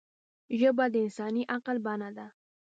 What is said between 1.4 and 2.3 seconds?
عقل بڼه ده